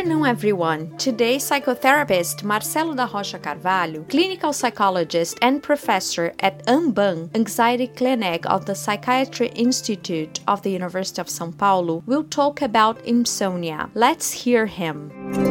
[0.00, 0.96] afternoon, everyone.
[0.96, 8.64] Today, psychotherapist Marcelo da Rocha Carvalho, clinical psychologist and professor at AMBAN Anxiety Clinic of
[8.64, 13.90] the Psychiatry Institute of the University of São Paulo, will talk about insomnia.
[13.94, 15.49] Let's hear him.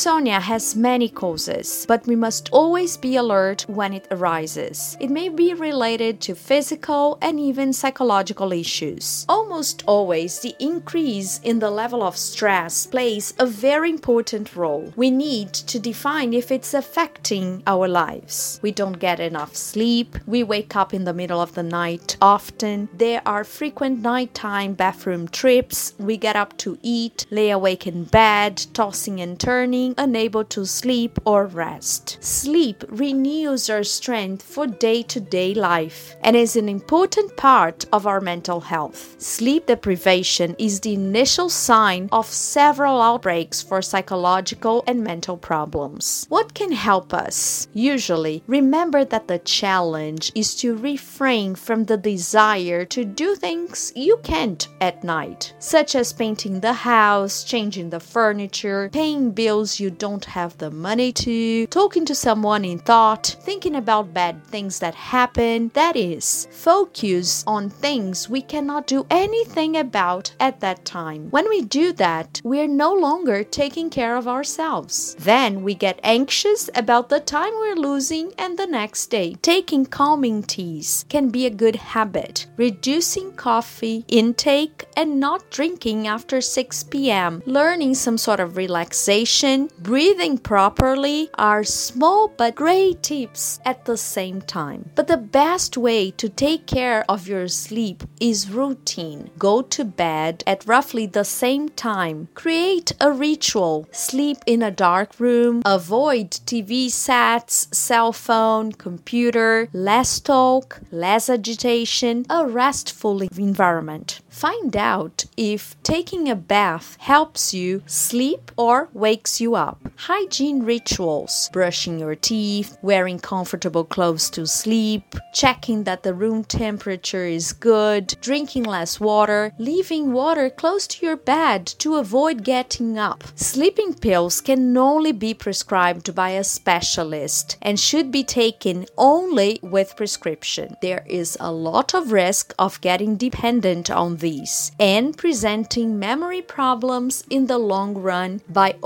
[0.00, 4.96] Insomnia has many causes, but we must always be alert when it arises.
[4.98, 9.26] It may be related to physical and even psychological issues.
[9.28, 14.90] Almost always, the increase in the level of stress plays a very important role.
[14.96, 18.58] We need to define if it's affecting our lives.
[18.62, 22.88] We don't get enough sleep, we wake up in the middle of the night often,
[22.94, 28.64] there are frequent nighttime bathroom trips, we get up to eat, lay awake in bed,
[28.72, 32.18] tossing and turning unable to sleep or rest.
[32.20, 38.06] Sleep renews our strength for day to day life and is an important part of
[38.06, 39.20] our mental health.
[39.20, 46.26] Sleep deprivation is the initial sign of several outbreaks for psychological and mental problems.
[46.28, 47.68] What can help us?
[47.72, 54.18] Usually, remember that the challenge is to refrain from the desire to do things you
[54.22, 60.24] can't at night, such as painting the house, changing the furniture, paying bills you don't
[60.24, 65.70] have the money to, talking to someone in thought, thinking about bad things that happen.
[65.74, 71.30] That is, focus on things we cannot do anything about at that time.
[71.30, 75.16] When we do that, we are no longer taking care of ourselves.
[75.18, 79.34] Then we get anxious about the time we're losing and the next day.
[79.42, 82.46] Taking calming teas can be a good habit.
[82.56, 87.42] Reducing coffee intake and not drinking after 6 p.m.
[87.46, 94.40] Learning some sort of relaxation breathing properly are small but great tips at the same
[94.42, 94.90] time.
[94.94, 99.30] But the best way to take care of your sleep is routine.
[99.38, 102.28] Go to bed at roughly the same time.
[102.34, 103.86] Create a ritual.
[103.92, 105.62] Sleep in a dark room.
[105.64, 109.68] Avoid TV sets, cell phone, computer.
[109.72, 112.26] Less talk, less agitation.
[112.30, 114.20] A restful environment.
[114.28, 119.59] Find out if taking a bath helps you sleep or wakes you up.
[119.96, 127.26] Hygiene rituals brushing your teeth, wearing comfortable clothes to sleep, checking that the room temperature
[127.26, 133.24] is good, drinking less water, leaving water close to your bed to avoid getting up.
[133.34, 139.96] Sleeping pills can only be prescribed by a specialist and should be taken only with
[139.96, 140.76] prescription.
[140.80, 147.22] There is a lot of risk of getting dependent on these and presenting memory problems
[147.28, 148.76] in the long run by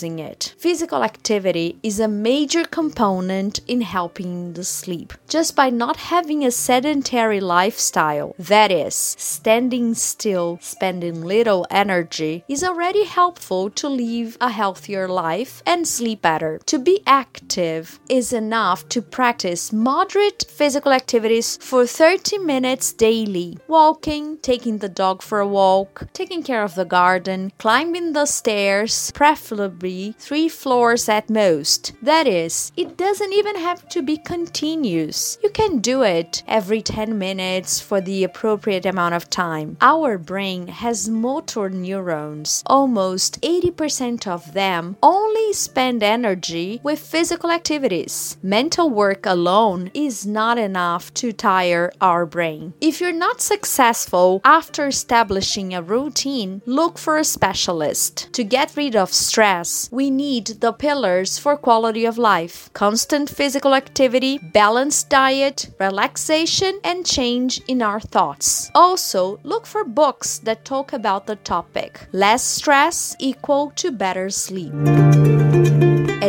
[0.00, 0.54] overusing it.
[0.58, 5.12] Physical activity is a major component in helping the sleep.
[5.28, 12.64] Just by not having a sedentary lifestyle, that is, standing still, spending little energy, is
[12.64, 16.60] already helpful to live a healthier life and sleep better.
[16.66, 24.38] To be active is enough to practice moderate physical activities for 30 minutes daily walking,
[24.38, 29.89] taking the dog for a walk, taking care of the garden, climbing the stairs, preferably
[30.18, 31.92] three floors at most.
[32.02, 35.38] That is, it doesn't even have to be continuous.
[35.42, 39.76] You can do it every 10 minutes for the appropriate amount of time.
[39.80, 42.62] Our brain has motor neurons.
[42.66, 48.36] Almost 80% of them only spend energy with physical activities.
[48.42, 52.72] Mental work alone is not enough to tire our brain.
[52.80, 58.32] If you're not successful after establishing a routine, look for a specialist.
[58.34, 63.74] To get rid of stress, we need the pillars for quality of life constant physical
[63.74, 68.70] activity, balanced diet, relaxation, and change in our thoughts.
[68.74, 72.06] Also, look for books that talk about the topic.
[72.12, 74.72] Less stress equal to better sleep.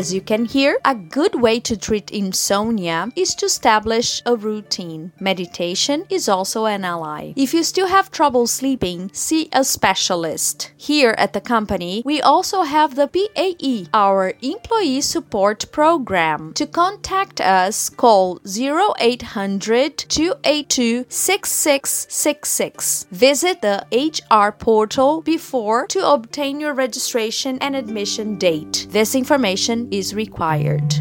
[0.02, 5.12] As you can hear, a good way to treat insomnia is to establish a routine.
[5.20, 7.34] Meditation is also an ally.
[7.36, 10.72] If you still have trouble sleeping, see a specialist.
[10.76, 16.54] Here at the company, we also have the PAE, our employee support program.
[16.56, 23.06] To contact us, call 0800 282 6666.
[23.12, 28.88] Visit the HR portal before to obtain your registration and admission date.
[28.90, 30.96] This information is required.